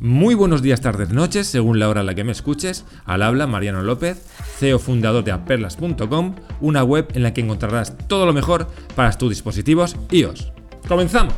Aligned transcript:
Muy 0.00 0.34
buenos 0.34 0.62
días, 0.62 0.80
tardes, 0.80 1.10
noches, 1.10 1.46
según 1.46 1.78
la 1.78 1.88
hora 1.88 2.00
en 2.00 2.06
la 2.06 2.14
que 2.14 2.24
me 2.24 2.32
escuches. 2.32 2.84
Al 3.04 3.22
habla 3.22 3.46
Mariano 3.46 3.82
López, 3.82 4.24
CEO 4.58 4.78
fundador 4.78 5.24
de 5.24 5.32
aperlas.com, 5.32 6.34
una 6.60 6.84
web 6.84 7.08
en 7.14 7.22
la 7.22 7.34
que 7.34 7.40
encontrarás 7.40 7.96
todo 8.08 8.26
lo 8.26 8.32
mejor 8.32 8.68
para 8.94 9.12
tus 9.12 9.30
dispositivos 9.30 9.96
iOS. 10.10 10.52
¡Comenzamos! 10.88 11.34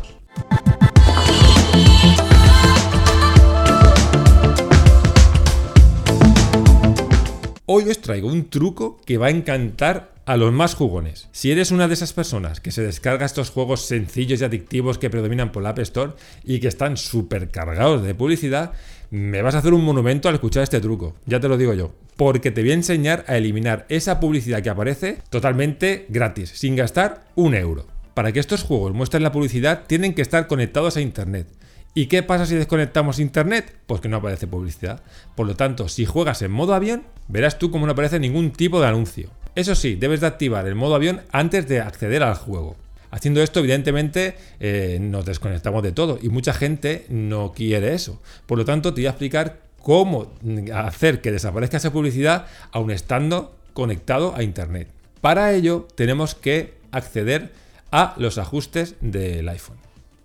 Hoy 7.66 7.88
os 7.88 8.00
traigo 8.00 8.28
un 8.28 8.50
truco 8.50 9.00
que 9.04 9.18
va 9.18 9.26
a 9.26 9.30
encantar 9.30 10.11
a 10.24 10.36
los 10.36 10.52
más 10.52 10.74
jugones. 10.74 11.28
Si 11.32 11.50
eres 11.50 11.70
una 11.70 11.88
de 11.88 11.94
esas 11.94 12.12
personas 12.12 12.60
que 12.60 12.70
se 12.70 12.82
descarga 12.82 13.26
estos 13.26 13.50
juegos 13.50 13.86
sencillos 13.86 14.40
y 14.40 14.44
adictivos 14.44 14.98
que 14.98 15.10
predominan 15.10 15.52
por 15.52 15.62
la 15.62 15.70
App 15.70 15.80
Store 15.80 16.12
y 16.44 16.60
que 16.60 16.68
están 16.68 16.96
súper 16.96 17.50
cargados 17.50 18.02
de 18.02 18.14
publicidad, 18.14 18.72
me 19.10 19.42
vas 19.42 19.54
a 19.54 19.58
hacer 19.58 19.74
un 19.74 19.84
monumento 19.84 20.28
al 20.28 20.36
escuchar 20.36 20.62
este 20.62 20.80
truco. 20.80 21.14
Ya 21.26 21.40
te 21.40 21.48
lo 21.48 21.56
digo 21.56 21.74
yo. 21.74 21.92
Porque 22.16 22.50
te 22.50 22.62
voy 22.62 22.70
a 22.70 22.74
enseñar 22.74 23.24
a 23.26 23.36
eliminar 23.36 23.86
esa 23.88 24.20
publicidad 24.20 24.62
que 24.62 24.70
aparece 24.70 25.18
totalmente 25.30 26.06
gratis, 26.08 26.50
sin 26.50 26.76
gastar 26.76 27.24
un 27.34 27.54
euro. 27.54 27.86
Para 28.14 28.30
que 28.32 28.40
estos 28.40 28.62
juegos 28.62 28.92
muestren 28.92 29.22
la 29.22 29.32
publicidad, 29.32 29.84
tienen 29.86 30.14
que 30.14 30.22
estar 30.22 30.46
conectados 30.46 30.96
a 30.96 31.00
Internet. 31.00 31.48
¿Y 31.94 32.06
qué 32.06 32.22
pasa 32.22 32.46
si 32.46 32.54
desconectamos 32.54 33.18
internet? 33.18 33.76
Pues 33.86 34.00
que 34.00 34.08
no 34.08 34.16
aparece 34.16 34.46
publicidad. 34.46 35.02
Por 35.36 35.46
lo 35.46 35.56
tanto, 35.56 35.88
si 35.88 36.06
juegas 36.06 36.40
en 36.40 36.50
modo 36.50 36.72
avión, 36.72 37.02
verás 37.28 37.58
tú 37.58 37.70
cómo 37.70 37.84
no 37.84 37.92
aparece 37.92 38.18
ningún 38.18 38.50
tipo 38.50 38.80
de 38.80 38.86
anuncio. 38.86 39.28
Eso 39.54 39.74
sí, 39.74 39.96
debes 39.96 40.20
de 40.20 40.26
activar 40.26 40.66
el 40.66 40.74
modo 40.74 40.94
avión 40.94 41.20
antes 41.30 41.68
de 41.68 41.80
acceder 41.80 42.22
al 42.22 42.34
juego. 42.34 42.76
Haciendo 43.10 43.42
esto, 43.42 43.60
evidentemente, 43.60 44.36
eh, 44.58 44.98
nos 45.00 45.26
desconectamos 45.26 45.82
de 45.82 45.92
todo 45.92 46.18
y 46.22 46.30
mucha 46.30 46.54
gente 46.54 47.04
no 47.10 47.52
quiere 47.52 47.92
eso. 47.92 48.22
Por 48.46 48.56
lo 48.56 48.64
tanto, 48.64 48.94
te 48.94 49.02
voy 49.02 49.06
a 49.06 49.10
explicar 49.10 49.60
cómo 49.82 50.32
hacer 50.74 51.20
que 51.20 51.30
desaparezca 51.30 51.76
esa 51.76 51.92
publicidad 51.92 52.46
aun 52.70 52.90
estando 52.90 53.54
conectado 53.74 54.34
a 54.34 54.42
Internet. 54.42 54.88
Para 55.20 55.52
ello, 55.52 55.86
tenemos 55.94 56.34
que 56.34 56.74
acceder 56.90 57.52
a 57.90 58.14
los 58.16 58.38
ajustes 58.38 58.94
del 59.02 59.46
iPhone. 59.50 59.76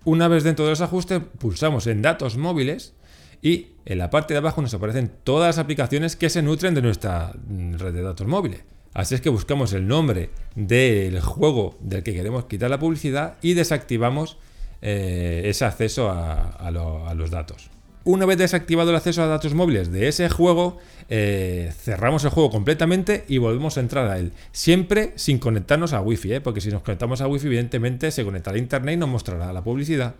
Una 0.05 0.29
vez 0.29 0.45
dentro 0.45 0.63
de 0.63 0.71
los 0.71 0.81
ajustes, 0.81 1.21
pulsamos 1.37 1.85
en 1.87 2.01
datos 2.01 2.37
móviles 2.37 2.93
y 3.41 3.67
en 3.85 3.97
la 3.97 4.09
parte 4.09 4.33
de 4.33 4.37
abajo 4.37 4.61
nos 4.61 4.73
aparecen 4.73 5.11
todas 5.25 5.57
las 5.57 5.63
aplicaciones 5.63 6.15
que 6.15 6.29
se 6.29 6.41
nutren 6.41 6.73
de 6.73 6.81
nuestra 6.81 7.33
red 7.77 7.93
de 7.93 8.01
datos 8.01 8.25
móviles. 8.25 8.61
Así 8.97 9.13
es 9.13 9.21
que 9.21 9.29
buscamos 9.29 9.73
el 9.73 9.87
nombre 9.87 10.31
del 10.55 11.21
juego 11.21 11.77
del 11.81 12.01
que 12.01 12.15
queremos 12.15 12.45
quitar 12.45 12.71
la 12.71 12.79
publicidad 12.79 13.35
y 13.43 13.53
desactivamos 13.53 14.37
eh, 14.81 15.43
ese 15.45 15.65
acceso 15.65 16.09
a 16.09 16.71
los 17.15 17.29
datos. 17.29 17.69
Una 18.05 18.25
vez 18.25 18.39
desactivado 18.39 18.89
el 18.89 18.95
acceso 18.95 19.21
a 19.21 19.27
datos 19.27 19.53
móviles 19.53 19.91
de 19.91 20.07
ese 20.07 20.29
juego, 20.29 20.79
eh, 21.09 21.71
cerramos 21.77 22.23
el 22.23 22.31
juego 22.31 22.49
completamente 22.49 23.23
y 23.27 23.37
volvemos 23.37 23.77
a 23.77 23.81
entrar 23.81 24.09
a 24.09 24.17
él. 24.17 24.31
Siempre 24.51 25.13
sin 25.13 25.37
conectarnos 25.37 25.93
a 25.93 26.01
Wi-Fi, 26.01 26.33
¿eh? 26.33 26.41
porque 26.41 26.59
si 26.59 26.69
nos 26.69 26.81
conectamos 26.81 27.21
a 27.21 27.27
Wi-Fi, 27.27 27.45
evidentemente 27.45 28.09
se 28.09 28.25
conectará 28.25 28.55
a 28.55 28.59
Internet 28.59 28.95
y 28.95 28.97
nos 28.97 29.09
mostrará 29.09 29.53
la 29.53 29.63
publicidad. 29.63 30.15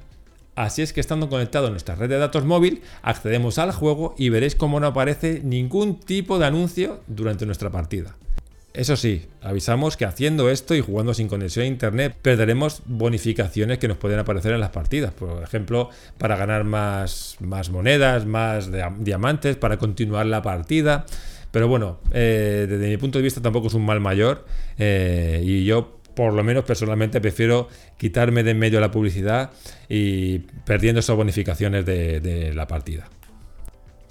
Así 0.53 0.83
es 0.83 0.93
que 0.93 0.99
estando 0.99 1.29
conectado 1.29 1.65
a 1.65 1.71
nuestra 1.71 1.95
red 1.95 2.09
de 2.09 2.19
datos 2.19 2.45
móvil, 2.45 2.83
accedemos 3.01 3.57
al 3.57 3.71
juego 3.71 4.13
y 4.19 4.29
veréis 4.29 4.53
cómo 4.53 4.79
no 4.79 4.85
aparece 4.85 5.41
ningún 5.43 5.99
tipo 5.99 6.37
de 6.37 6.45
anuncio 6.45 6.99
durante 7.07 7.47
nuestra 7.47 7.71
partida. 7.71 8.15
Eso 8.77 8.95
sí, 8.95 9.25
avisamos 9.41 9.97
que 9.97 10.05
haciendo 10.05 10.51
esto 10.51 10.75
y 10.75 10.81
jugando 10.81 11.15
sin 11.15 11.27
conexión 11.27 11.63
a 11.63 11.67
internet 11.67 12.15
perderemos 12.21 12.83
bonificaciones 12.85 13.79
que 13.79 13.87
nos 13.87 13.97
pueden 13.97 14.19
aparecer 14.19 14.53
en 14.53 14.59
las 14.59 14.69
partidas. 14.69 15.11
Por 15.13 15.41
ejemplo, 15.41 15.89
para 16.19 16.35
ganar 16.35 16.63
más, 16.63 17.37
más 17.39 17.71
monedas, 17.71 18.27
más 18.27 18.69
diamantes, 18.99 19.55
para 19.55 19.77
continuar 19.77 20.27
la 20.27 20.43
partida. 20.43 21.07
Pero 21.49 21.67
bueno, 21.67 22.01
eh, 22.11 22.67
desde 22.69 22.87
mi 22.87 22.97
punto 22.97 23.17
de 23.17 23.23
vista 23.23 23.41
tampoco 23.41 23.65
es 23.65 23.73
un 23.73 23.83
mal 23.83 23.99
mayor 23.99 24.45
eh, 24.77 25.41
y 25.43 25.65
yo 25.65 25.97
por 26.13 26.33
lo 26.33 26.43
menos 26.43 26.63
personalmente 26.63 27.19
prefiero 27.19 27.69
quitarme 27.97 28.43
de 28.43 28.51
en 28.51 28.59
medio 28.59 28.79
la 28.79 28.91
publicidad 28.91 29.49
y 29.89 30.37
perdiendo 30.67 30.99
esas 30.99 31.15
bonificaciones 31.15 31.83
de 31.83 32.51
la 32.53 32.67
partida. 32.67 33.09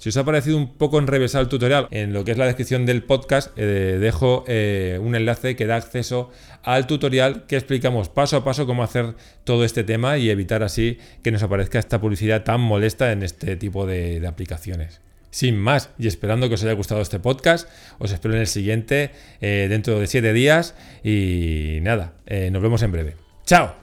Si 0.07 0.09
os 0.09 0.15
ha 0.15 0.23
parecido 0.23 0.55
un 0.55 0.77
poco 0.77 0.99
enrevesado 0.99 1.41
el 1.41 1.49
tutorial, 1.49 1.89
en 1.91 2.13
lo 2.13 2.23
que 2.23 2.31
es 2.31 2.37
la 2.37 2.45
descripción 2.45 2.85
del 2.85 3.03
podcast 3.03 3.51
eh, 3.57 3.97
dejo 3.99 4.45
eh, 4.47 4.97
un 5.01 5.15
enlace 5.15 5.57
que 5.57 5.65
da 5.65 5.75
acceso 5.75 6.31
al 6.63 6.87
tutorial 6.87 7.45
que 7.45 7.57
explicamos 7.57 8.07
paso 8.07 8.37
a 8.37 8.45
paso 8.45 8.65
cómo 8.65 8.83
hacer 8.83 9.15
todo 9.43 9.65
este 9.65 9.83
tema 9.83 10.17
y 10.17 10.29
evitar 10.29 10.63
así 10.63 10.97
que 11.23 11.31
nos 11.31 11.43
aparezca 11.43 11.77
esta 11.77 11.99
publicidad 11.99 12.45
tan 12.45 12.61
molesta 12.61 13.11
en 13.11 13.21
este 13.21 13.57
tipo 13.57 13.85
de, 13.85 14.25
aplicaciones. 14.25 15.01
Sin 15.29 15.57
más, 15.57 15.89
y 15.99 16.07
esperando 16.07 16.47
que 16.47 16.55
os 16.55 16.63
haya 16.63 16.71
gustado 16.71 17.01
este 17.01 17.19
podcast, 17.19 17.67
os 17.99 18.13
espero 18.13 18.33
en 18.33 18.39
el 18.39 18.47
siguiente 18.47 19.11
eh, 19.41 19.67
dentro 19.69 19.99
de 19.99 20.07
7 20.07 20.31
días 20.31 20.73
y 21.03 21.79
nada, 21.81 22.13
nos 22.49 22.61
vemos 22.61 22.81
en 22.81 22.93
breve. 22.93 23.17
¡Chao! 23.45 23.75